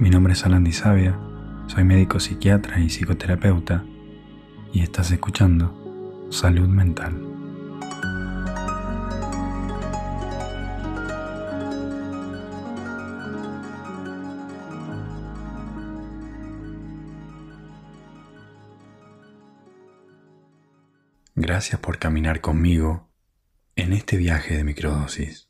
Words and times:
Mi 0.00 0.10
nombre 0.10 0.32
es 0.32 0.44
Alan 0.46 0.72
Sabia, 0.72 1.18
soy 1.66 1.82
médico 1.82 2.20
psiquiatra 2.20 2.78
y 2.78 2.88
psicoterapeuta 2.88 3.84
y 4.72 4.82
estás 4.82 5.10
escuchando 5.10 6.28
Salud 6.30 6.68
Mental. 6.68 7.20
Gracias 21.34 21.80
por 21.80 21.98
caminar 21.98 22.40
conmigo 22.40 23.08
en 23.74 23.92
este 23.92 24.16
viaje 24.16 24.56
de 24.56 24.62
microdosis. 24.62 25.47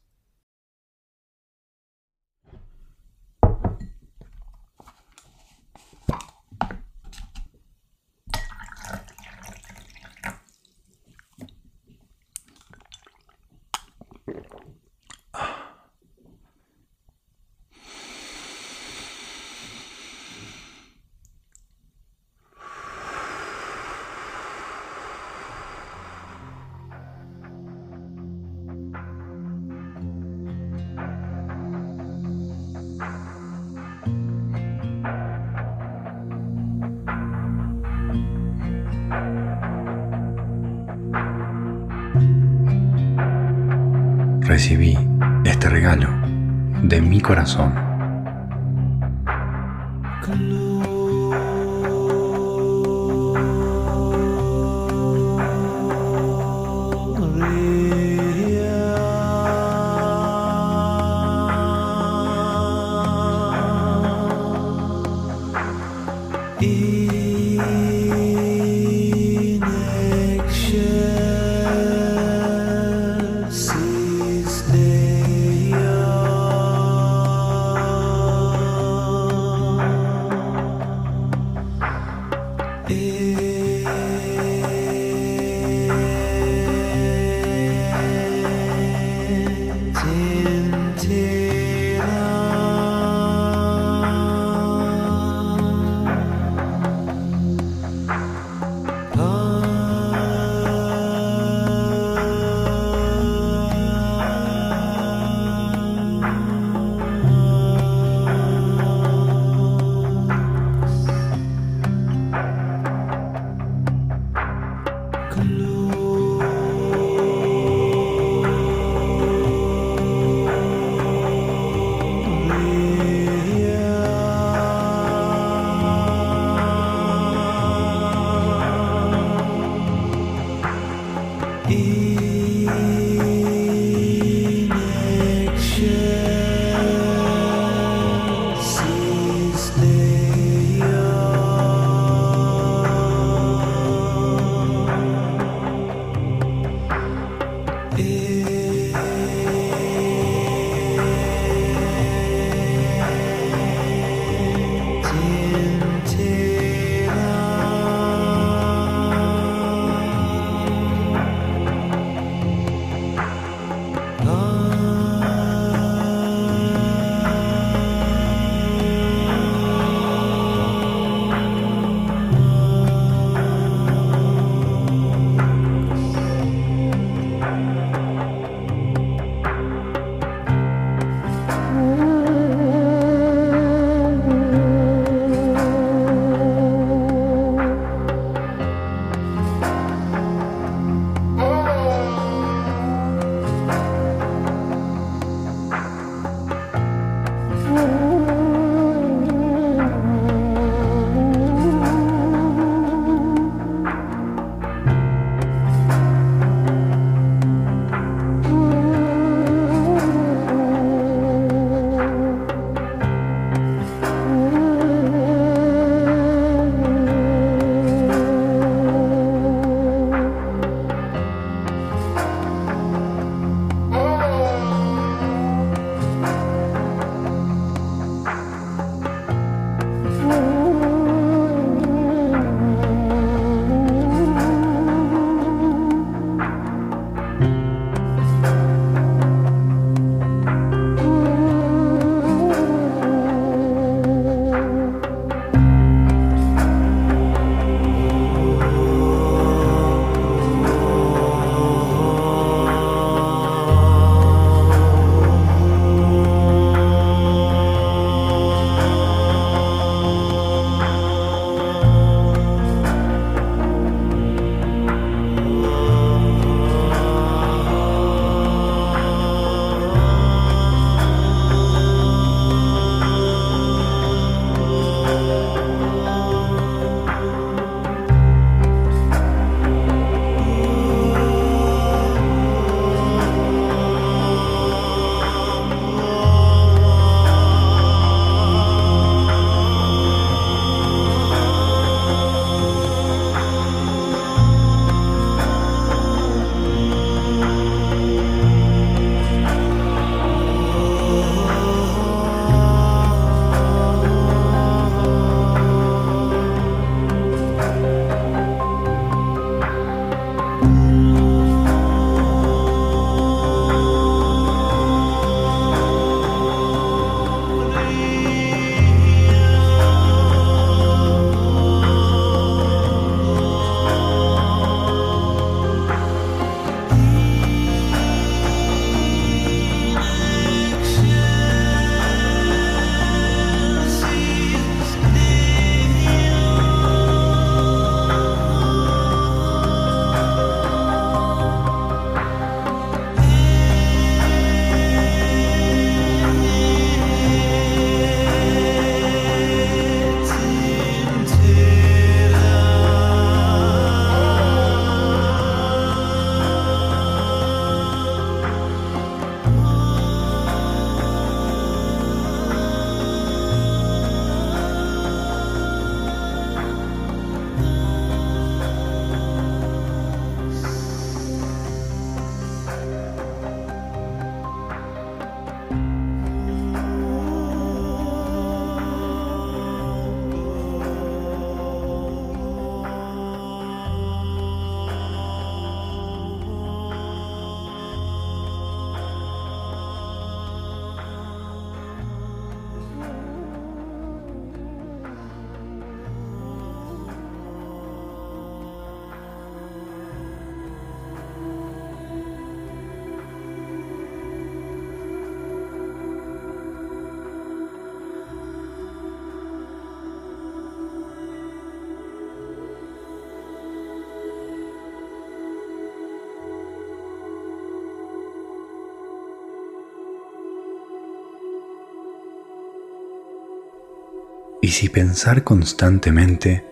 ¿Y 424.68 424.70
si 424.70 424.90
pensar 424.90 425.44
constantemente 425.44 426.62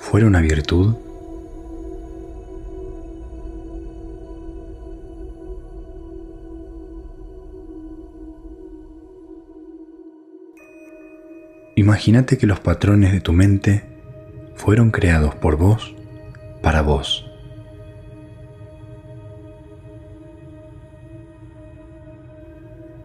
fuera 0.00 0.26
una 0.26 0.40
virtud? 0.40 0.96
Imagínate 11.76 12.36
que 12.36 12.48
los 12.48 12.58
patrones 12.58 13.12
de 13.12 13.20
tu 13.20 13.32
mente 13.32 13.84
fueron 14.56 14.90
creados 14.90 15.36
por 15.36 15.56
vos 15.56 15.94
para 16.62 16.82
vos. 16.82 17.30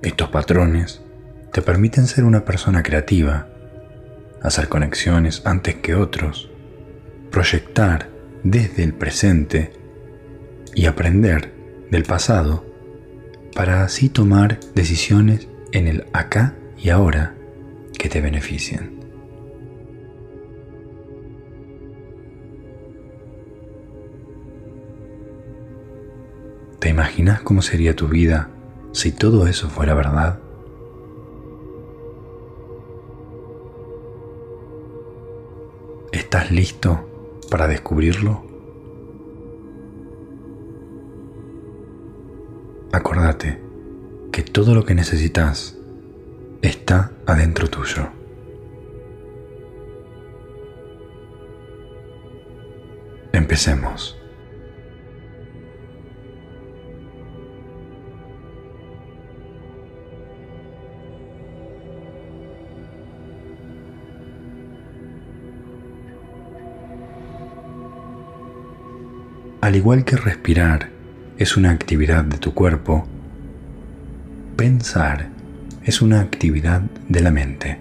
Estos 0.01 0.30
patrones 0.30 1.04
te 1.54 1.62
permiten 1.62 2.07
ser 2.07 2.24
una 2.24 2.44
persona 2.44 2.81
creativa, 2.81 3.50
hacer 4.45 4.69
conexiones 4.69 5.42
antes 5.45 5.75
que 5.75 5.95
otros, 5.95 6.51
proyectar 7.31 8.09
desde 8.44 8.83
el 8.83 8.94
presente 8.94 9.74
y 10.75 10.86
aprender 10.86 11.51
del 11.89 12.03
pasado 12.03 12.63
para 13.56 13.83
así 13.83 14.07
tomar 14.07 14.59
decisiones 14.75 15.47
en 15.71 15.88
el 15.88 16.06
acá 16.13 16.56
y 16.77 16.89
ahora 16.89 17.36
que 17.97 18.07
te 18.07 18.21
beneficien. 18.21 19.00
¿Te 26.80 26.89
imaginas 26.89 27.42
cómo 27.42 27.63
sería 27.63 27.95
tu 27.95 28.07
vida 28.07 28.51
si 28.92 29.12
todo 29.12 29.47
eso 29.47 29.69
fuera 29.69 29.95
verdad? 29.95 30.44
¿Estás 36.35 36.51
listo 36.51 37.39
para 37.49 37.65
descubrirlo? 37.65 38.44
Acordate 42.92 43.61
que 44.33 44.44
todo 44.44 44.75
lo 44.75 44.83
que 44.83 44.95
necesitas 44.95 45.77
está 46.61 47.13
adentro 47.25 47.69
tuyo. 47.69 48.09
Empecemos. 53.31 54.21
Al 69.66 69.76
igual 69.76 70.06
que 70.06 70.16
respirar 70.16 70.92
es 71.40 71.57
una 71.57 71.72
actividad 71.72 72.24
de 72.24 72.38
tu 72.38 72.54
cuerpo, 72.54 73.07
pensar 74.56 75.30
es 75.84 76.04
una 76.04 76.19
actividad 76.19 76.81
de 77.10 77.19
la 77.22 77.31
mente. 77.31 77.80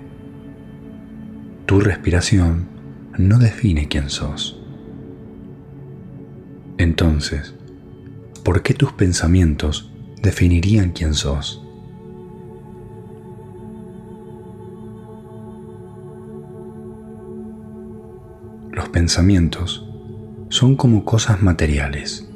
Tu 1.67 1.81
respiración 1.81 2.69
no 3.19 3.38
define 3.38 3.87
quién 3.88 4.09
sos. 4.09 4.59
Entonces, 6.79 7.55
¿por 8.43 8.62
qué 8.62 8.73
tus 8.73 8.95
pensamientos 8.95 9.93
definirían 10.23 10.93
quién 10.93 11.12
sos? 11.12 11.62
Los 18.73 18.88
pensamientos 18.88 19.84
son 20.54 20.76
como 20.76 21.04
cosas 21.04 21.42
materiales, 21.42 22.28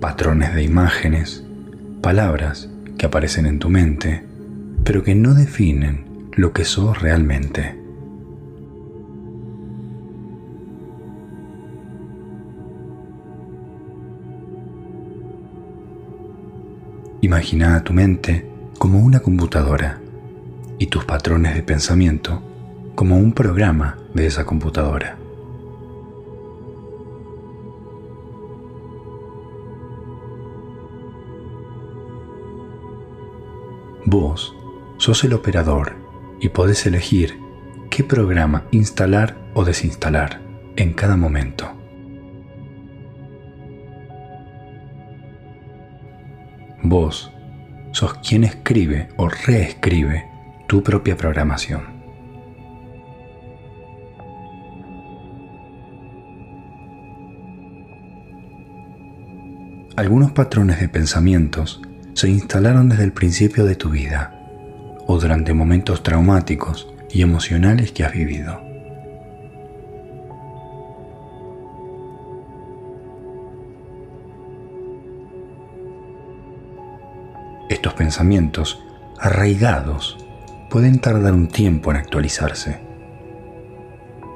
patrones 0.00 0.54
de 0.54 0.62
imágenes, 0.62 1.44
palabras 2.00 2.70
que 2.96 3.04
aparecen 3.04 3.44
en 3.44 3.58
tu 3.58 3.68
mente, 3.68 4.24
pero 4.82 5.02
que 5.04 5.14
no 5.14 5.34
definen 5.34 6.30
lo 6.32 6.54
que 6.54 6.64
sos 6.64 7.02
realmente. 7.02 7.78
Imagina 17.20 17.76
a 17.76 17.84
tu 17.84 17.92
mente 17.92 18.50
como 18.78 19.00
una 19.00 19.20
computadora 19.20 20.00
y 20.78 20.86
tus 20.86 21.04
patrones 21.04 21.54
de 21.54 21.62
pensamiento 21.62 22.42
como 22.94 23.18
un 23.18 23.32
programa 23.34 23.98
de 24.14 24.26
esa 24.26 24.46
computadora. 24.46 25.18
Vos 34.10 34.56
sos 34.96 35.22
el 35.24 35.34
operador 35.34 35.94
y 36.40 36.48
podés 36.48 36.86
elegir 36.86 37.38
qué 37.90 38.02
programa 38.02 38.64
instalar 38.70 39.36
o 39.52 39.66
desinstalar 39.66 40.40
en 40.76 40.94
cada 40.94 41.18
momento. 41.18 41.70
Vos 46.82 47.30
sos 47.92 48.14
quien 48.26 48.44
escribe 48.44 49.08
o 49.18 49.28
reescribe 49.28 50.24
tu 50.66 50.82
propia 50.82 51.14
programación. 51.14 51.82
Algunos 59.96 60.32
patrones 60.32 60.80
de 60.80 60.88
pensamientos 60.88 61.82
se 62.18 62.28
instalaron 62.28 62.88
desde 62.88 63.04
el 63.04 63.12
principio 63.12 63.64
de 63.64 63.76
tu 63.76 63.90
vida 63.90 64.34
o 65.06 65.20
durante 65.20 65.54
momentos 65.54 66.02
traumáticos 66.02 66.92
y 67.12 67.22
emocionales 67.22 67.92
que 67.92 68.02
has 68.04 68.12
vivido. 68.12 68.60
Estos 77.70 77.94
pensamientos, 77.94 78.82
arraigados, 79.20 80.18
pueden 80.70 80.98
tardar 80.98 81.34
un 81.34 81.46
tiempo 81.46 81.92
en 81.92 81.98
actualizarse, 81.98 82.80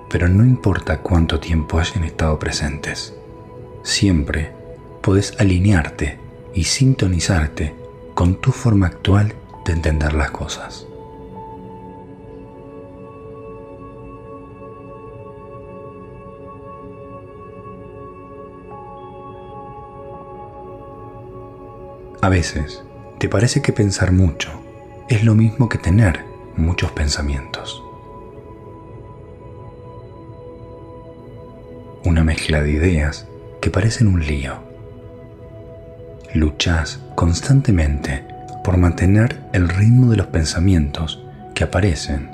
pero 0.09 0.29
no 0.29 0.45
importa 0.45 0.99
cuánto 0.99 1.41
tiempo 1.41 1.81
hayan 1.81 2.05
estado 2.05 2.39
presentes, 2.39 3.13
siempre 3.83 4.53
puedes 5.03 5.35
alinearte 5.41 6.22
y 6.55 6.65
sintonizarte 6.65 7.75
con 8.15 8.41
tu 8.41 8.53
forma 8.53 8.87
actual 8.87 9.35
de 9.65 9.73
entender 9.73 10.13
las 10.13 10.31
cosas. 10.31 10.87
A 22.21 22.29
veces 22.29 22.85
te 23.19 23.29
parece 23.29 23.63
que 23.63 23.73
pensar 23.73 24.13
mucho 24.13 24.51
es 25.09 25.25
lo 25.25 25.35
mismo 25.35 25.69
que 25.69 25.79
tener 25.79 26.25
muchos 26.57 26.93
pensamientos. 26.93 27.83
Una 32.05 32.23
mezcla 32.25 32.63
de 32.63 32.71
ideas 32.71 33.27
que 33.61 33.71
parecen 33.71 34.07
un 34.07 34.25
lío 34.25 34.72
luchas 36.35 37.01
constantemente 37.15 38.25
por 38.65 38.77
mantener 38.77 39.43
el 39.53 39.69
ritmo 39.69 40.11
de 40.11 40.17
los 40.17 40.27
pensamientos 40.27 41.25
que 41.55 41.65
aparecen 41.65 42.31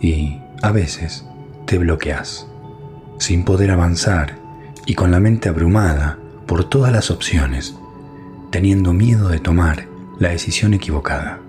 y, 0.00 0.40
a 0.62 0.72
veces, 0.72 1.26
te 1.66 1.78
bloqueas, 1.78 2.46
sin 3.18 3.44
poder 3.44 3.70
avanzar 3.70 4.36
y 4.86 4.94
con 4.94 5.10
la 5.10 5.20
mente 5.20 5.48
abrumada 5.48 6.18
por 6.46 6.68
todas 6.68 6.92
las 6.92 7.10
opciones, 7.10 7.76
teniendo 8.50 8.92
miedo 8.92 9.28
de 9.28 9.40
tomar 9.40 9.86
la 10.18 10.30
decisión 10.30 10.74
equivocada. 10.74 11.40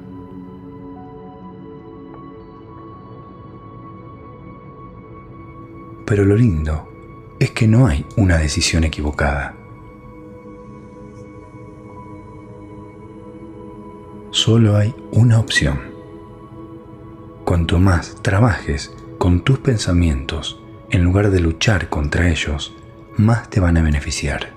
Pero 6.05 6.25
lo 6.25 6.35
lindo 6.35 6.87
es 7.39 7.51
que 7.51 7.67
no 7.67 7.85
hay 7.85 8.05
una 8.15 8.37
decisión 8.37 8.83
equivocada. 8.83 9.55
Solo 14.37 14.77
hay 14.77 14.93
una 15.11 15.39
opción. 15.39 15.79
Cuanto 17.43 17.79
más 17.79 18.21
trabajes 18.21 18.93
con 19.17 19.41
tus 19.41 19.57
pensamientos 19.57 20.61
en 20.91 21.03
lugar 21.03 21.31
de 21.31 21.39
luchar 21.39 21.89
contra 21.89 22.29
ellos, 22.29 22.71
más 23.17 23.49
te 23.49 23.59
van 23.59 23.77
a 23.77 23.81
beneficiar. 23.81 24.53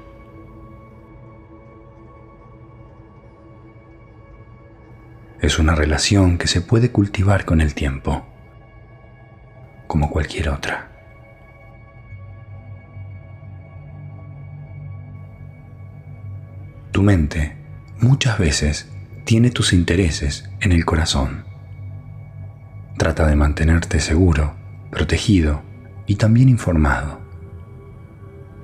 Es 5.41 5.59
una 5.59 5.75
relación 5.75 6.37
que 6.37 6.47
se 6.47 6.61
puede 6.61 6.93
cultivar 6.93 7.45
con 7.47 7.61
el 7.61 7.75
tiempo. 7.75 8.27
como 9.87 10.09
cualquier 10.09 10.51
otra. 10.51 10.89
Tu 16.93 17.03
mente 17.03 17.57
muchas 17.99 18.39
veces 18.39 18.90
tiene 19.25 19.51
tus 19.51 19.73
intereses 19.73 20.49
en 20.61 20.73
el 20.73 20.85
corazón. 20.85 21.45
Trata 22.99 23.27
de 23.27 23.37
mantenerte 23.37 24.01
seguro, 24.01 24.55
protegido 24.91 25.63
y 26.07 26.17
también 26.17 26.49
informado. 26.49 27.21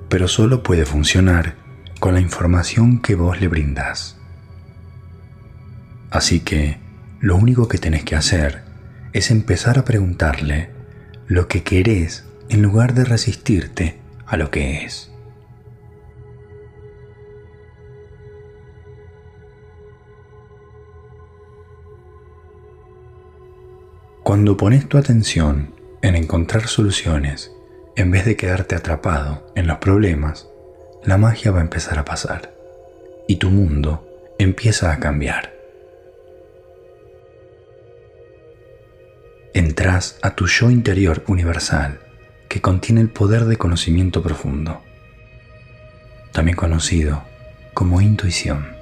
Pero 0.09 0.27
solo 0.27 0.63
puede 0.63 0.85
funcionar 0.85 1.55
con 1.99 2.13
la 2.13 2.21
información 2.21 2.99
que 2.99 3.15
vos 3.15 3.41
le 3.41 3.47
brindás. 3.47 4.17
Así 6.09 6.39
que 6.39 6.77
lo 7.19 7.35
único 7.35 7.67
que 7.67 7.77
tenés 7.77 8.03
que 8.03 8.15
hacer 8.15 8.63
es 9.13 9.31
empezar 9.31 9.79
a 9.79 9.85
preguntarle 9.85 10.69
lo 11.27 11.47
que 11.47 11.63
querés 11.63 12.25
en 12.49 12.61
lugar 12.61 12.93
de 12.93 13.03
resistirte 13.03 13.99
a 14.25 14.37
lo 14.37 14.51
que 14.51 14.85
es. 14.85 15.11
Cuando 24.27 24.57
pones 24.57 24.89
tu 24.89 24.97
atención 24.97 25.73
en 26.01 26.17
encontrar 26.17 26.67
soluciones, 26.67 27.53
en 27.95 28.11
vez 28.11 28.25
de 28.25 28.35
quedarte 28.35 28.75
atrapado 28.75 29.49
en 29.55 29.67
los 29.67 29.77
problemas, 29.77 30.49
la 31.01 31.17
magia 31.17 31.51
va 31.51 31.59
a 31.59 31.61
empezar 31.61 31.97
a 31.97 32.03
pasar 32.03 32.53
y 33.25 33.37
tu 33.37 33.49
mundo 33.49 34.05
empieza 34.37 34.91
a 34.91 34.99
cambiar. 34.99 35.53
Entras 39.53 40.19
a 40.21 40.35
tu 40.35 40.45
yo 40.47 40.71
interior 40.71 41.23
universal 41.27 42.01
que 42.49 42.59
contiene 42.59 42.99
el 42.99 43.09
poder 43.09 43.45
de 43.45 43.55
conocimiento 43.55 44.21
profundo, 44.21 44.81
también 46.33 46.57
conocido 46.57 47.23
como 47.73 48.01
intuición. 48.01 48.76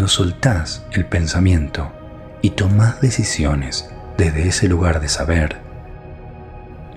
Cuando 0.00 0.14
soltás 0.14 0.86
el 0.92 1.04
pensamiento 1.04 1.92
y 2.40 2.52
tomás 2.52 3.02
decisiones 3.02 3.90
desde 4.16 4.48
ese 4.48 4.66
lugar 4.66 4.98
de 4.98 5.10
saber, 5.10 5.58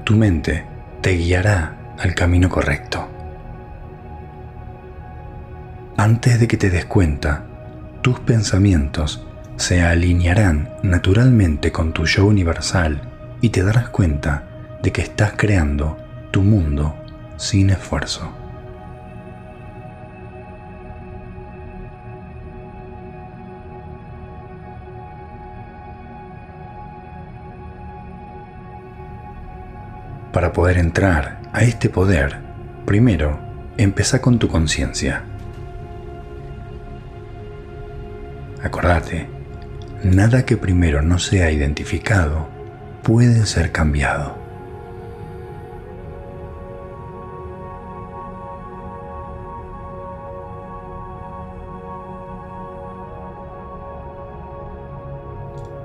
tu 0.06 0.16
mente 0.16 0.66
te 1.02 1.12
guiará 1.12 1.96
al 2.00 2.16
camino 2.16 2.48
correcto. 2.48 3.06
Antes 5.98 6.40
de 6.40 6.48
que 6.48 6.56
te 6.56 6.70
des 6.70 6.86
cuenta, 6.86 7.44
tus 8.02 8.22
pensamientos 8.22 9.28
se 9.58 9.82
alinearán 9.84 10.70
naturalmente 10.82 11.74
con 11.74 11.92
tu 11.92 12.06
yo 12.06 12.26
universal 12.26 13.02
y 13.42 13.50
te 13.50 13.64
darás 13.64 13.90
cuenta 13.90 14.46
de 14.82 14.94
que 14.94 15.02
estás 15.02 15.34
creando 15.36 15.98
tu 16.32 16.42
mundo 16.42 16.96
sin 17.36 17.70
esfuerzo. 17.70 18.43
Para 30.34 30.52
poder 30.52 30.80
entrar 30.80 31.42
a 31.54 31.62
este 31.62 31.90
poder, 31.90 32.40
primero, 32.88 33.40
empieza 33.78 34.20
con 34.20 34.40
tu 34.40 34.48
conciencia. 34.48 35.22
Acordate, 38.64 39.28
nada 40.04 40.44
que 40.44 40.58
primero 40.58 41.04
no 41.04 41.20
sea 41.20 41.52
identificado 41.52 42.48
puede 43.04 43.46
ser 43.46 43.72
cambiado. 43.72 44.36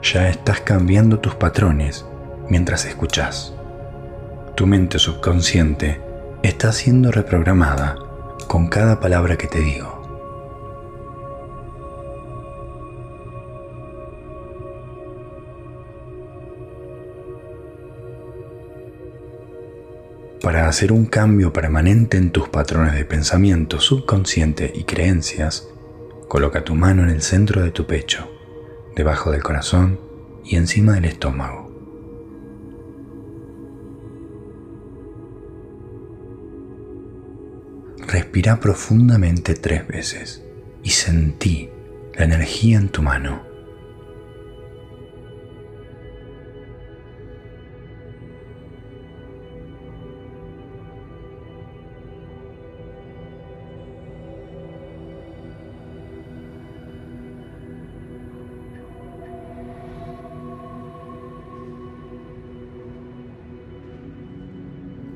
Ya 0.02 0.30
estás 0.30 0.62
cambiando 0.62 1.18
tus 1.18 1.34
patrones 1.34 2.06
mientras 2.48 2.86
escuchas 2.86 3.57
tu 4.58 4.66
mente 4.66 4.98
subconsciente 4.98 6.00
está 6.42 6.72
siendo 6.72 7.12
reprogramada 7.12 7.94
con 8.48 8.66
cada 8.66 8.98
palabra 8.98 9.38
que 9.38 9.46
te 9.46 9.60
digo. 9.60 10.02
Para 20.42 20.66
hacer 20.66 20.90
un 20.90 21.06
cambio 21.06 21.52
permanente 21.52 22.16
en 22.16 22.32
tus 22.32 22.48
patrones 22.48 22.94
de 22.94 23.04
pensamiento 23.04 23.78
subconsciente 23.78 24.72
y 24.74 24.82
creencias, 24.82 25.68
coloca 26.26 26.64
tu 26.64 26.74
mano 26.74 27.04
en 27.04 27.10
el 27.10 27.22
centro 27.22 27.62
de 27.62 27.70
tu 27.70 27.86
pecho, 27.86 28.28
debajo 28.96 29.30
del 29.30 29.44
corazón 29.44 30.00
y 30.44 30.56
encima 30.56 30.94
del 30.94 31.04
estómago. 31.04 31.67
Respira 38.10 38.58
profundamente 38.58 39.52
tres 39.54 39.86
veces 39.86 40.42
y 40.82 40.88
sentí 40.88 41.68
la 42.14 42.24
energía 42.24 42.78
en 42.78 42.88
tu 42.88 43.02
mano. 43.02 43.46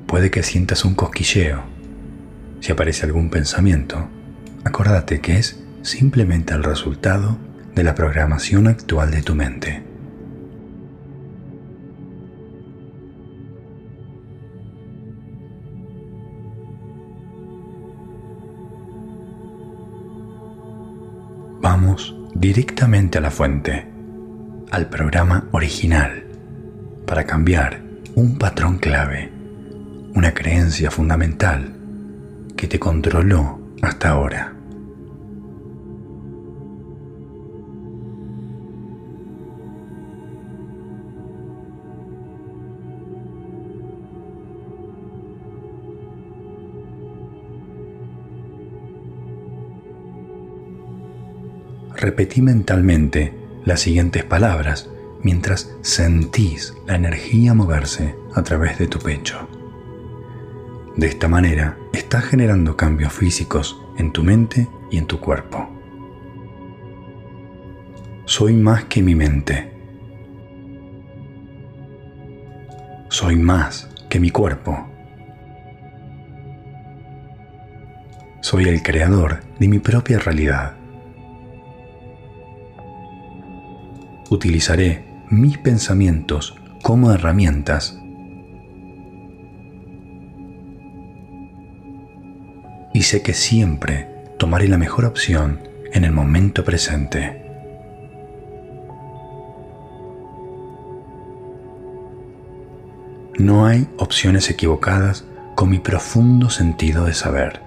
Puede 0.05 0.29
que 0.29 0.43
sientas 0.43 0.85
un 0.85 0.93
cosquilleo 0.93 1.72
si 2.63 2.71
aparece 2.71 3.05
algún 3.05 3.29
pensamiento, 3.29 4.07
acordate 4.63 5.19
que 5.19 5.37
es 5.37 5.61
simplemente 5.81 6.53
el 6.53 6.63
resultado 6.63 7.37
de 7.75 7.83
la 7.83 7.93
programación 7.93 8.67
actual 8.67 9.11
de 9.11 9.21
tu 9.21 9.35
mente. 9.35 9.83
Vamos 21.61 22.15
directamente 22.33 23.17
a 23.17 23.21
la 23.21 23.31
fuente, 23.31 23.89
al 24.71 24.87
programa 24.87 25.49
original, 25.51 26.23
para 27.05 27.25
cambiar 27.25 27.81
un 28.15 28.37
patrón 28.37 28.77
clave, 28.77 29.33
una 30.15 30.33
creencia 30.33 30.89
fundamental 30.89 31.72
que 32.63 32.69
te 32.69 32.79
controló 32.79 33.59
hasta 33.81 34.11
ahora. 34.11 34.55
Repetí 51.97 52.41
mentalmente 52.41 53.33
las 53.65 53.81
siguientes 53.81 54.23
palabras 54.23 54.89
mientras 55.21 55.75
sentís 55.81 56.73
la 56.87 56.95
energía 56.95 57.53
moverse 57.53 58.15
a 58.33 58.41
través 58.41 58.79
de 58.79 58.87
tu 58.87 58.99
pecho. 58.99 59.62
De 60.95 61.07
esta 61.07 61.27
manera, 61.27 61.75
estás 61.91 62.23
generando 62.25 62.77
cambios 62.77 63.11
físicos 63.11 63.81
en 63.97 64.11
tu 64.11 64.23
mente 64.23 64.67
y 64.91 64.97
en 64.97 65.07
tu 65.07 65.19
cuerpo. 65.19 65.67
Soy 68.25 68.53
más 68.53 68.85
que 68.85 69.01
mi 69.01 69.15
mente. 69.15 69.73
Soy 73.09 73.37
más 73.37 73.89
que 74.07 74.19
mi 74.19 74.29
cuerpo. 74.29 74.87
Soy 78.41 78.65
el 78.65 78.83
creador 78.83 79.39
de 79.57 79.67
mi 79.67 79.79
propia 79.79 80.19
realidad. 80.19 80.75
Utilizaré 84.29 85.05
mis 85.31 85.57
pensamientos 85.57 86.55
como 86.83 87.11
herramientas 87.11 88.02
sé 93.03 93.21
que 93.21 93.33
siempre 93.33 94.07
tomaré 94.37 94.67
la 94.67 94.77
mejor 94.77 95.05
opción 95.05 95.59
en 95.91 96.03
el 96.03 96.11
momento 96.11 96.63
presente. 96.63 97.43
No 103.37 103.65
hay 103.65 103.87
opciones 103.97 104.49
equivocadas 104.49 105.25
con 105.55 105.69
mi 105.69 105.79
profundo 105.79 106.49
sentido 106.49 107.05
de 107.05 107.13
saber. 107.13 107.61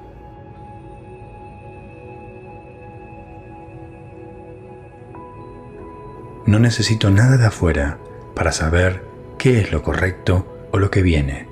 No 6.46 6.61
necesito 6.61 7.11
nada 7.11 7.37
de 7.37 7.46
afuera 7.46 7.99
para 8.35 8.53
saber 8.53 9.05
qué 9.38 9.61
es 9.61 9.72
lo 9.72 9.83
correcto 9.83 10.68
o 10.70 10.79
lo 10.79 10.90
que 10.90 11.03
viene. 11.03 11.45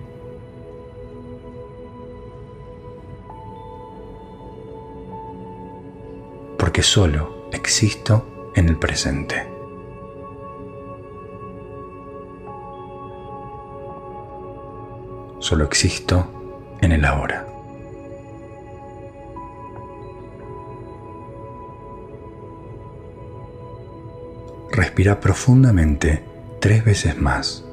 Porque 6.75 6.83
solo 6.83 7.49
existo 7.53 8.51
en 8.57 8.69
el 8.69 8.77
presente. 8.77 9.47
Solo 15.39 15.63
existo 15.67 16.27
en 16.81 16.91
el 16.91 17.05
ahora. 17.05 17.47
Respira 24.73 25.21
profundamente 25.21 26.25
tres 26.61 26.85
veces 26.85 27.17
más. 27.17 27.65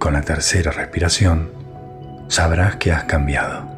Con 0.00 0.14
la 0.14 0.22
tercera 0.22 0.72
respiración, 0.72 1.52
sabrás 2.26 2.74
que 2.74 2.90
has 2.90 3.04
cambiado. 3.04 3.71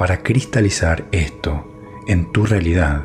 Para 0.00 0.22
cristalizar 0.22 1.04
esto 1.12 2.02
en 2.06 2.32
tu 2.32 2.46
realidad, 2.46 3.04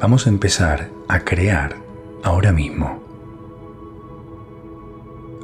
vamos 0.00 0.26
a 0.26 0.30
empezar 0.30 0.88
a 1.06 1.20
crear 1.20 1.76
ahora 2.22 2.50
mismo. 2.50 3.04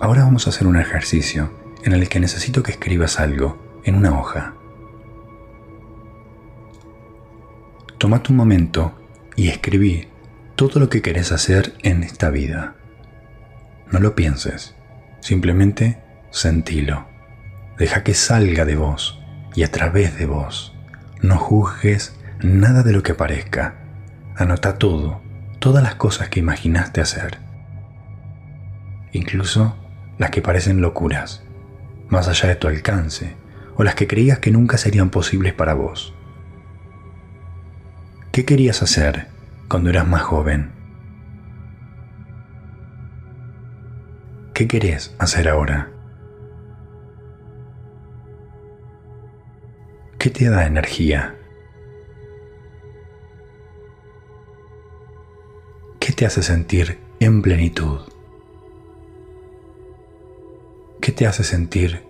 Ahora 0.00 0.24
vamos 0.24 0.46
a 0.46 0.48
hacer 0.48 0.66
un 0.66 0.78
ejercicio 0.78 1.50
en 1.84 1.92
el 1.92 2.08
que 2.08 2.18
necesito 2.18 2.62
que 2.62 2.70
escribas 2.70 3.20
algo 3.20 3.58
en 3.84 3.94
una 3.94 4.18
hoja. 4.18 4.54
Tómate 7.98 8.32
un 8.32 8.38
momento 8.38 8.94
y 9.36 9.48
escribí 9.48 10.08
todo 10.56 10.80
lo 10.80 10.88
que 10.88 11.02
querés 11.02 11.30
hacer 11.30 11.74
en 11.82 12.02
esta 12.04 12.30
vida. 12.30 12.76
No 13.92 14.00
lo 14.00 14.14
pienses, 14.14 14.74
simplemente 15.20 15.98
sentilo. 16.30 17.06
Deja 17.76 18.02
que 18.02 18.14
salga 18.14 18.64
de 18.64 18.76
vos 18.76 19.19
y 19.54 19.62
a 19.62 19.70
través 19.70 20.18
de 20.18 20.26
vos. 20.26 20.74
No 21.22 21.36
juzgues 21.36 22.16
nada 22.40 22.82
de 22.82 22.92
lo 22.92 23.02
que 23.02 23.14
parezca. 23.14 23.74
Anota 24.36 24.78
todo, 24.78 25.20
todas 25.58 25.82
las 25.82 25.96
cosas 25.96 26.28
que 26.28 26.40
imaginaste 26.40 27.00
hacer. 27.00 27.38
Incluso 29.12 29.76
las 30.18 30.30
que 30.30 30.42
parecen 30.42 30.80
locuras, 30.80 31.42
más 32.08 32.28
allá 32.28 32.48
de 32.48 32.56
tu 32.56 32.68
alcance, 32.68 33.36
o 33.76 33.84
las 33.84 33.94
que 33.94 34.06
creías 34.06 34.38
que 34.38 34.50
nunca 34.50 34.78
serían 34.78 35.10
posibles 35.10 35.52
para 35.52 35.74
vos. 35.74 36.14
¿Qué 38.32 38.44
querías 38.44 38.82
hacer 38.82 39.28
cuando 39.68 39.90
eras 39.90 40.06
más 40.06 40.22
joven? 40.22 40.70
¿Qué 44.54 44.68
querés 44.68 45.14
hacer 45.18 45.48
ahora? 45.48 45.99
¿Qué 50.20 50.28
te 50.28 50.50
da 50.50 50.66
energía? 50.66 51.34
¿Qué 55.98 56.12
te 56.12 56.26
hace 56.26 56.42
sentir 56.42 56.98
en 57.20 57.40
plenitud? 57.40 58.00
¿Qué 61.00 61.12
te 61.12 61.26
hace 61.26 61.42
sentir 61.42 62.02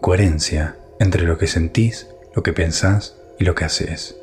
coherencia 0.00 0.76
entre 0.98 1.22
lo 1.22 1.38
que 1.38 1.46
sentís, 1.46 2.08
lo 2.34 2.42
que 2.42 2.52
pensás 2.52 3.16
y 3.38 3.44
lo 3.44 3.54
que 3.54 3.64
haces? 3.64 4.16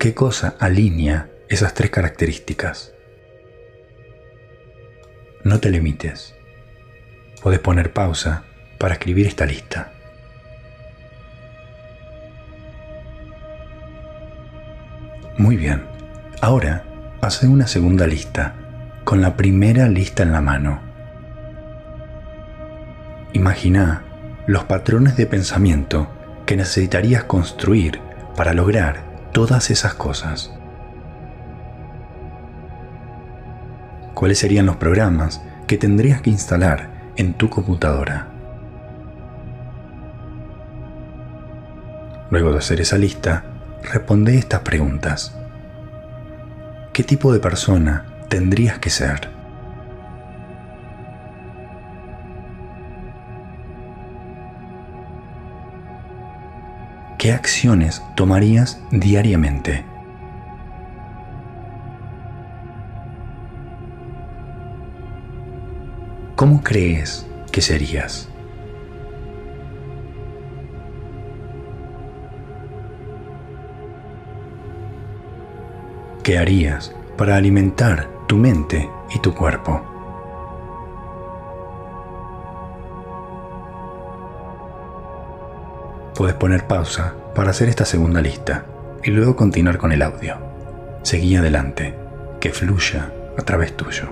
¿Qué 0.00 0.12
cosa 0.12 0.56
alinea 0.58 1.30
esas 1.48 1.72
tres 1.72 1.92
características? 1.92 2.94
No 5.44 5.60
te 5.60 5.70
limites. 5.70 6.34
Puedes 7.40 7.60
poner 7.60 7.92
pausa 7.92 8.46
para 8.82 8.94
escribir 8.94 9.28
esta 9.28 9.46
lista. 9.46 9.92
Muy 15.38 15.56
bien, 15.56 15.84
ahora 16.40 16.82
hace 17.20 17.46
una 17.46 17.68
segunda 17.68 18.08
lista, 18.08 18.56
con 19.04 19.20
la 19.20 19.36
primera 19.36 19.88
lista 19.88 20.24
en 20.24 20.32
la 20.32 20.40
mano. 20.40 20.80
Imagina 23.34 24.02
los 24.48 24.64
patrones 24.64 25.16
de 25.16 25.26
pensamiento 25.26 26.08
que 26.44 26.56
necesitarías 26.56 27.22
construir 27.22 28.00
para 28.34 28.52
lograr 28.52 29.04
todas 29.30 29.70
esas 29.70 29.94
cosas. 29.94 30.52
¿Cuáles 34.12 34.40
serían 34.40 34.66
los 34.66 34.74
programas 34.74 35.40
que 35.68 35.78
tendrías 35.78 36.20
que 36.20 36.30
instalar 36.30 37.12
en 37.14 37.34
tu 37.34 37.48
computadora? 37.48 38.31
Luego 42.32 42.50
de 42.50 42.60
hacer 42.60 42.80
esa 42.80 42.96
lista, 42.96 43.44
responde 43.82 44.38
estas 44.38 44.60
preguntas. 44.60 45.36
¿Qué 46.94 47.04
tipo 47.04 47.30
de 47.30 47.40
persona 47.40 48.06
tendrías 48.30 48.78
que 48.78 48.88
ser? 48.88 49.28
¿Qué 57.18 57.32
acciones 57.32 58.02
tomarías 58.16 58.80
diariamente? 58.90 59.84
¿Cómo 66.34 66.62
crees 66.62 67.26
que 67.52 67.60
serías? 67.60 68.31
¿Qué 76.22 76.38
harías 76.38 76.94
para 77.16 77.34
alimentar 77.34 78.08
tu 78.28 78.36
mente 78.36 78.88
y 79.12 79.18
tu 79.18 79.34
cuerpo? 79.34 79.82
Puedes 86.14 86.36
poner 86.36 86.68
pausa 86.68 87.14
para 87.34 87.50
hacer 87.50 87.68
esta 87.68 87.84
segunda 87.84 88.20
lista 88.20 88.66
y 89.02 89.10
luego 89.10 89.34
continuar 89.34 89.78
con 89.78 89.90
el 89.90 90.00
audio. 90.00 90.36
Seguí 91.02 91.34
adelante, 91.34 91.92
que 92.38 92.50
fluya 92.50 93.10
a 93.36 93.42
través 93.42 93.76
tuyo. 93.76 94.08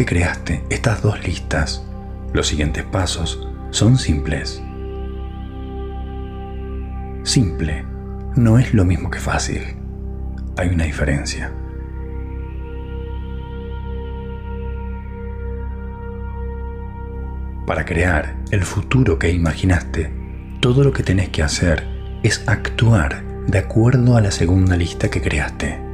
que 0.00 0.06
creaste 0.06 0.64
estas 0.70 1.02
dos 1.02 1.22
listas, 1.26 1.84
los 2.32 2.46
siguientes 2.46 2.84
pasos 2.84 3.46
son 3.68 3.98
simples. 3.98 4.62
Simple 7.22 7.84
no 8.34 8.58
es 8.58 8.72
lo 8.72 8.86
mismo 8.86 9.10
que 9.10 9.18
fácil. 9.18 9.60
Hay 10.56 10.70
una 10.70 10.84
diferencia. 10.84 11.52
Para 17.66 17.84
crear 17.84 18.36
el 18.52 18.62
futuro 18.62 19.18
que 19.18 19.30
imaginaste, 19.30 20.10
todo 20.60 20.82
lo 20.82 20.94
que 20.94 21.02
tenés 21.02 21.28
que 21.28 21.42
hacer 21.42 21.86
es 22.22 22.42
actuar 22.48 23.22
de 23.48 23.58
acuerdo 23.58 24.16
a 24.16 24.22
la 24.22 24.30
segunda 24.30 24.78
lista 24.78 25.10
que 25.10 25.20
creaste. 25.20 25.89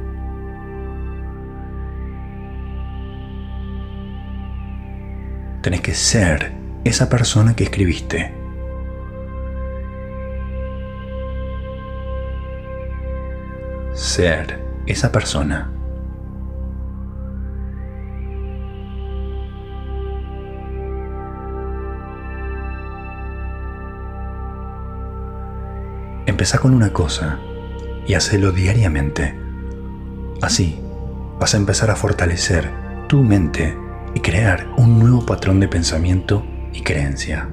Tenés 5.61 5.81
que 5.81 5.93
ser 5.93 6.53
esa 6.83 7.09
persona 7.09 7.55
que 7.55 7.63
escribiste. 7.63 8.33
Ser 13.93 14.63
esa 14.85 15.11
persona. 15.11 15.71
Empezá 26.25 26.59
con 26.59 26.73
una 26.73 26.93
cosa 26.93 27.39
y 28.05 28.13
hacelo 28.13 28.51
diariamente. 28.51 29.37
Así 30.41 30.79
vas 31.39 31.55
a 31.55 31.57
empezar 31.57 31.89
a 31.89 31.95
fortalecer 31.95 32.69
tu 33.07 33.23
mente 33.23 33.86
y 34.17 34.19
crear 34.19 34.65
un 34.77 34.97
nuevo 34.97 35.23
patrón 35.23 35.59
de 35.59 35.67
pensamiento 35.67 36.43
y 36.73 36.81
creencia. 36.81 37.47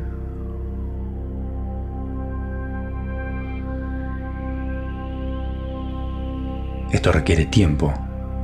Esto 6.91 7.13
requiere 7.13 7.45
tiempo, 7.45 7.93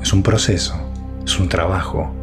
es 0.02 0.12
un 0.12 0.22
proceso, 0.22 0.74
es 1.24 1.40
un 1.40 1.48
trabajo. 1.48 2.14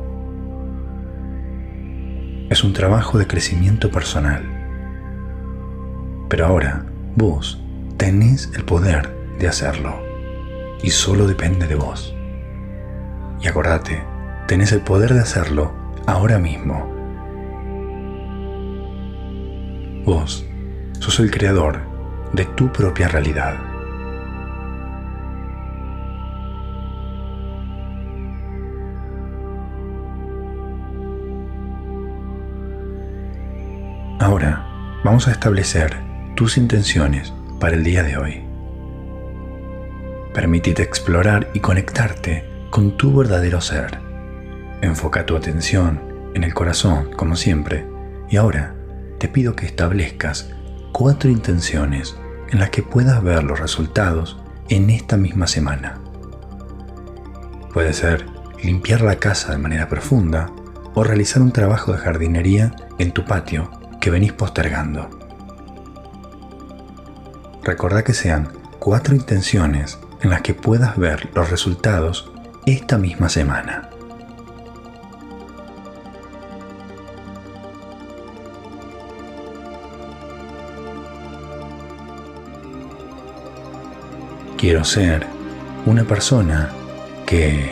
Es 2.51 2.63
un 2.63 2.73
trabajo 2.73 3.17
de 3.17 3.25
crecimiento 3.25 3.89
personal. 3.89 4.43
Pero 6.29 6.45
ahora, 6.45 6.85
vos 7.15 7.59
tenés 7.97 8.51
el 8.55 8.65
poder 8.65 9.15
de 9.39 9.47
hacerlo 9.47 9.99
y 10.83 10.91
solo 10.91 11.25
depende 11.25 11.65
de 11.65 11.73
vos. 11.73 12.15
Y 13.41 13.47
acordate, 13.47 14.03
tenés 14.47 14.71
el 14.73 14.81
poder 14.81 15.15
de 15.15 15.21
hacerlo 15.21 15.76
ahora 16.07 16.39
mismo. 16.39 16.83
Vos 20.05 20.43
sos 20.99 21.19
el 21.19 21.29
creador 21.29 21.81
de 22.33 22.45
tu 22.45 22.71
propia 22.71 23.09
realidad. 23.09 23.55
Ahora 34.19 34.65
vamos 35.03 35.27
a 35.27 35.31
establecer 35.31 35.95
tus 36.35 36.57
intenciones 36.57 37.33
para 37.59 37.75
el 37.75 37.83
día 37.83 38.03
de 38.03 38.17
hoy. 38.17 38.43
Permítete 40.33 40.83
explorar 40.83 41.49
y 41.53 41.59
conectarte 41.59 42.45
con 42.69 42.97
tu 42.97 43.15
verdadero 43.15 43.61
ser. 43.61 44.06
Enfoca 44.81 45.25
tu 45.25 45.35
atención 45.35 45.99
en 46.33 46.43
el 46.43 46.53
corazón, 46.53 47.09
como 47.15 47.35
siempre, 47.35 47.85
y 48.29 48.37
ahora 48.37 48.75
te 49.17 49.27
pido 49.27 49.55
que 49.55 49.65
establezcas 49.65 50.53
cuatro 50.91 51.29
intenciones 51.29 52.15
en 52.49 52.59
las 52.59 52.69
que 52.69 52.83
puedas 52.83 53.23
ver 53.23 53.43
los 53.43 53.59
resultados 53.59 54.39
en 54.69 54.89
esta 54.89 55.17
misma 55.17 55.47
semana. 55.47 55.99
Puede 57.73 57.93
ser 57.93 58.25
limpiar 58.63 59.01
la 59.01 59.17
casa 59.17 59.51
de 59.51 59.57
manera 59.57 59.89
profunda 59.89 60.51
o 60.93 61.03
realizar 61.03 61.41
un 61.41 61.51
trabajo 61.51 61.91
de 61.91 61.99
jardinería 61.99 62.75
en 62.97 63.11
tu 63.11 63.25
patio 63.25 63.71
que 63.99 64.09
venís 64.09 64.33
postergando. 64.33 65.09
Recordá 67.63 68.03
que 68.03 68.13
sean 68.13 68.49
cuatro 68.79 69.15
intenciones 69.15 69.99
en 70.21 70.29
las 70.29 70.41
que 70.41 70.53
puedas 70.53 70.97
ver 70.97 71.29
los 71.35 71.49
resultados 71.49 72.31
esta 72.65 72.97
misma 72.97 73.29
semana. 73.29 73.89
Quiero 84.67 84.83
ser 84.83 85.25
una 85.85 86.03
persona 86.03 86.69
que 87.25 87.71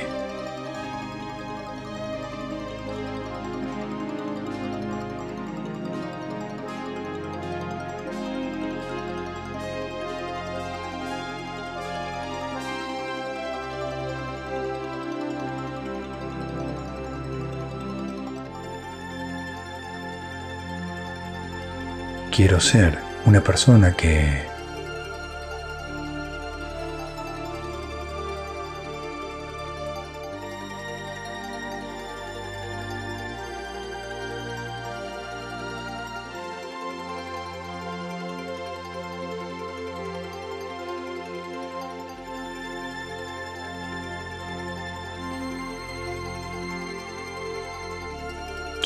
Quiero 22.31 22.61
ser 22.61 22.97
una 23.25 23.41
persona 23.41 23.91
que... 23.91 24.54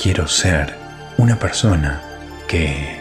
Quiero 0.10 0.28
ser 0.28 0.74
una 1.18 1.38
persona 1.38 2.02
que... 2.48 2.98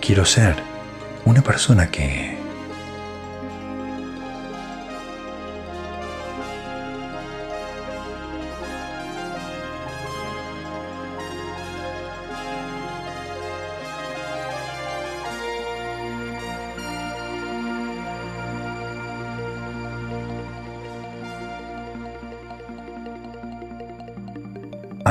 Quiero 0.00 0.24
ser 0.24 0.56
una 1.24 1.40
persona 1.40 1.88
que... 1.88 2.45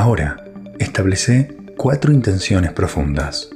Ahora, 0.06 0.36
establece 0.78 1.56
cuatro 1.76 2.12
intenciones 2.12 2.70
profundas. 2.72 3.50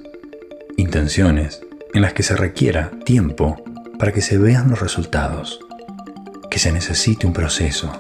Intenciones 0.76 1.60
en 1.94 2.02
las 2.02 2.12
que 2.12 2.24
se 2.24 2.34
requiera 2.34 2.90
tiempo 3.04 3.62
para 4.00 4.10
que 4.10 4.20
se 4.20 4.36
vean 4.36 4.68
los 4.68 4.80
resultados, 4.80 5.60
que 6.50 6.58
se 6.58 6.72
necesite 6.72 7.24
un 7.24 7.32
proceso, 7.32 7.92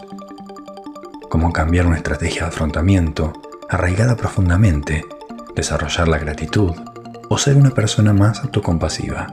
como 1.28 1.52
cambiar 1.52 1.86
una 1.86 1.94
estrategia 1.94 2.42
de 2.42 2.48
afrontamiento 2.48 3.40
arraigada 3.68 4.16
profundamente, 4.16 5.04
desarrollar 5.54 6.08
la 6.08 6.18
gratitud 6.18 6.72
o 7.28 7.38
ser 7.38 7.54
una 7.54 7.70
persona 7.70 8.12
más 8.12 8.40
autocompasiva. 8.40 9.28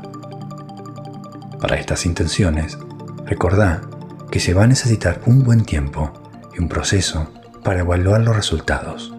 Para 1.59 1.77
estas 1.77 2.05
intenciones, 2.05 2.77
recordá 3.25 3.81
que 4.29 4.39
se 4.39 4.53
va 4.53 4.65
a 4.65 4.67
necesitar 4.67 5.21
un 5.25 5.43
buen 5.43 5.65
tiempo 5.65 6.13
y 6.55 6.61
un 6.61 6.69
proceso 6.69 7.31
para 7.67 7.81
evaluar 7.81 8.21
los 8.21 8.33
resultados. 8.33 9.13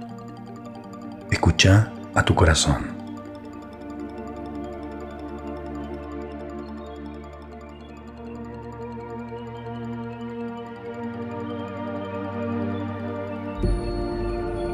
Escucha 1.30 1.92
a 2.14 2.24
tu 2.24 2.34
corazón. 2.34 2.96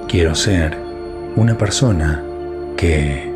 Quiero 0.06 0.36
ser 0.36 0.78
una 1.34 1.58
persona 1.58 2.22
que 2.76 3.33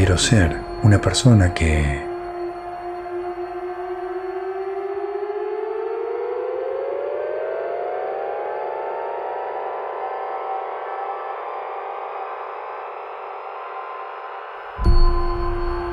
Quiero 0.00 0.16
ser 0.16 0.56
una 0.82 0.98
persona 0.98 1.52
que... 1.52 2.00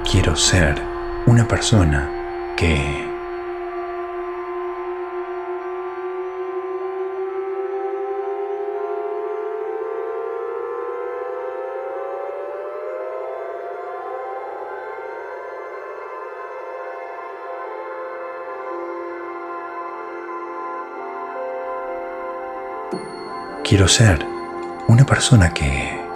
Quiero 0.09 0.37
ser 0.37 0.81
una 1.25 1.45
persona 1.45 2.09
que... 2.55 3.06
Quiero 23.67 23.89
ser 23.89 24.25
una 24.87 25.05
persona 25.05 25.53
que... 25.53 26.06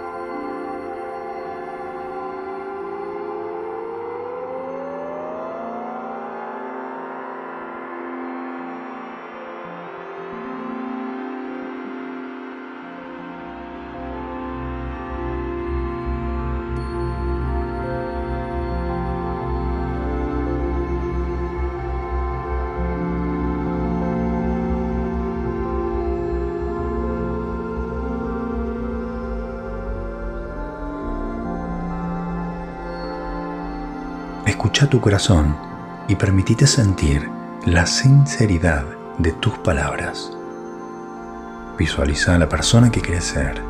Escucha 34.62 34.86
tu 34.86 35.00
corazón 35.00 35.56
y 36.06 36.14
permitite 36.14 36.68
sentir 36.68 37.28
la 37.66 37.84
sinceridad 37.84 38.84
de 39.18 39.32
tus 39.32 39.58
palabras. 39.58 40.30
Visualiza 41.76 42.36
a 42.36 42.38
la 42.38 42.48
persona 42.48 42.92
que 42.92 43.00
quieres 43.00 43.24
ser, 43.24 43.60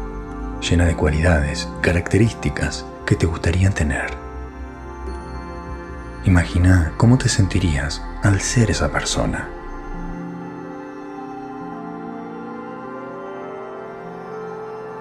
llena 0.61 0.85
de 0.85 0.95
cualidades, 0.95 1.67
características 1.81 2.85
que 3.07 3.17
te 3.17 3.25
gustaría 3.25 3.71
tener. 3.71 4.11
Imagina 6.27 6.93
cómo 6.99 7.17
te 7.17 7.31
sentirías 7.31 8.03
al 8.23 8.43
ser 8.43 8.71
esa 8.71 8.93
persona. 8.93 9.49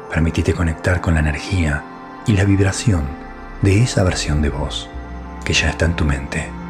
Permitite 0.10 0.54
conectar 0.54 1.01
con 1.01 1.15
la 1.15 1.19
energía 1.19 1.84
y 2.25 2.32
la 2.32 2.45
vibración 2.45 3.04
de 3.62 3.84
esa 3.84 4.06
versión 4.06 4.41
de 4.41 4.51
vos 4.51 4.89
que 5.43 5.54
ya 5.54 5.69
está 5.69 5.86
en 5.86 5.95
tu 5.95 6.06
mente. 6.06 6.61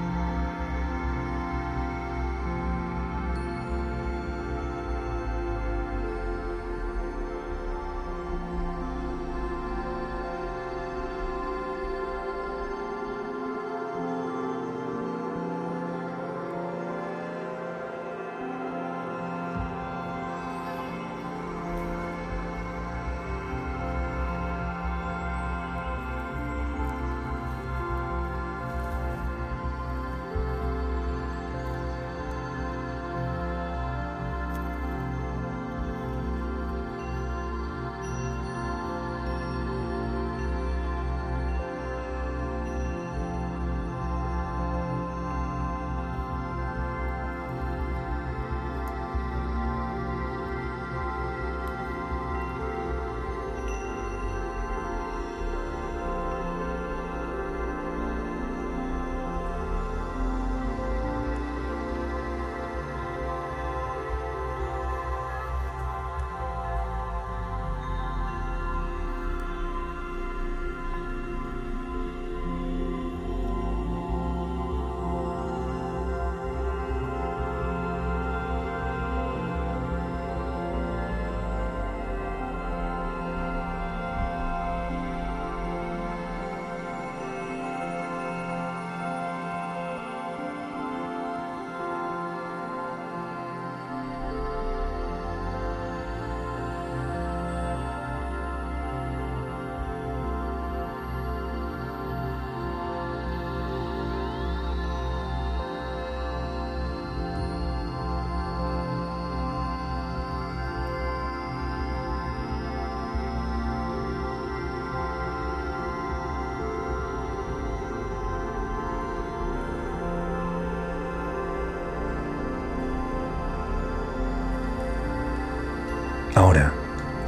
Ahora, 126.52 126.74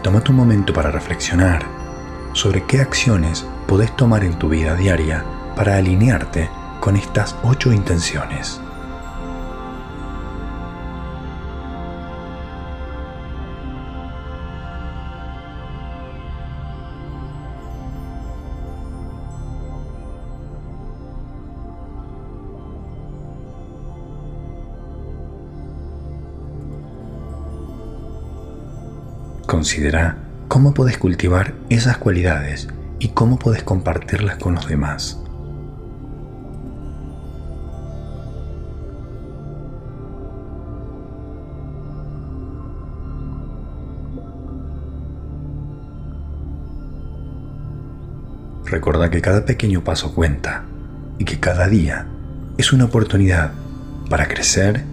tómate 0.02 0.32
un 0.32 0.36
momento 0.36 0.74
para 0.74 0.92
reflexionar 0.92 1.64
sobre 2.34 2.66
qué 2.66 2.82
acciones 2.82 3.46
podés 3.70 3.96
tomar 3.96 4.26
en 4.26 4.38
tu 4.38 4.50
vida 4.50 4.76
diaria 4.76 5.24
para 5.56 5.78
alinearte 5.78 6.50
con 6.82 6.98
estas 6.98 7.34
ocho 7.42 7.72
intenciones. 7.72 8.60
Considera 29.64 30.18
cómo 30.50 30.74
puedes 30.74 30.98
cultivar 30.98 31.54
esas 31.70 31.98
cualidades 31.98 32.68
y 33.00 33.08
cómo 33.08 33.40
puedes 33.40 33.64
compartirlas 33.64 34.36
con 34.36 34.56
los 34.56 34.68
demás. 34.68 35.18
Recuerda 48.66 49.10
que 49.10 49.22
cada 49.22 49.46
pequeño 49.46 49.82
paso 49.86 50.14
cuenta 50.14 50.66
y 51.20 51.24
que 51.24 51.40
cada 51.40 51.70
día 51.70 52.06
es 52.58 52.74
una 52.74 52.84
oportunidad 52.84 53.54
para 54.10 54.28
crecer 54.28 54.84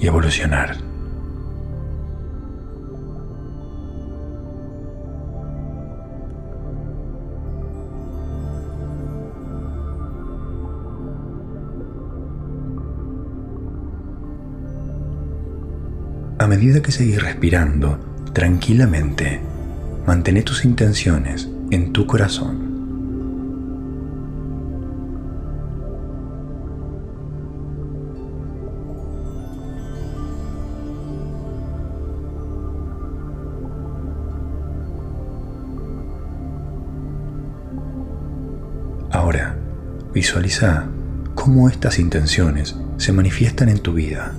y 0.00 0.08
evolucionar. 0.08 0.85
Medida 16.56 16.80
que 16.80 16.90
seguís 16.90 17.20
respirando 17.20 17.98
tranquilamente, 18.32 19.40
mantén 20.06 20.40
tus 20.42 20.64
intenciones 20.64 21.50
en 21.70 21.92
tu 21.92 22.06
corazón. 22.06 22.64
Ahora, 39.12 39.58
visualiza 40.14 40.86
cómo 41.34 41.68
estas 41.68 41.98
intenciones 41.98 42.74
se 42.96 43.12
manifiestan 43.12 43.68
en 43.68 43.80
tu 43.80 43.92
vida. 43.92 44.32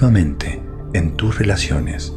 Positivamente 0.00 0.62
en 0.94 1.14
tus 1.14 1.38
relaciones. 1.38 2.14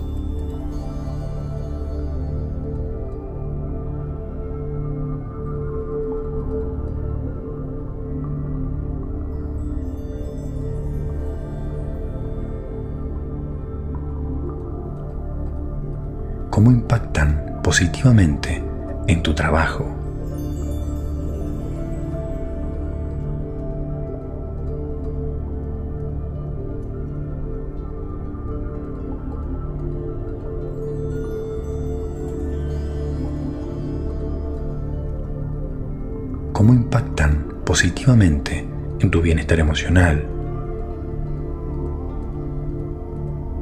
cómo 16.49 16.71
impactan 16.71 17.59
positivamente 17.63 18.63
en 19.07 19.23
tu 19.23 19.33
trabajo. 19.33 20.02
Positivamente 37.73 38.63
en 38.99 39.09
tu 39.09 39.19
bienestar 39.19 39.59
emocional, 39.59 40.23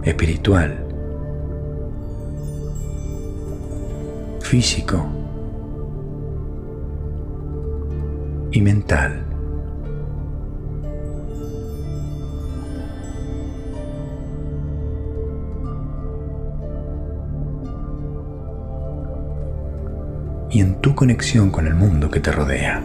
espiritual, 0.04 0.86
físico 4.42 5.06
y 8.52 8.60
mental. 8.60 9.26
y 20.50 20.60
en 20.60 20.82
tu 20.82 20.94
conexión 20.96 21.50
con 21.50 21.66
el 21.66 21.76
mundo 21.76 22.12
que 22.12 22.20
te 22.20 22.30
rodea. 22.30 22.84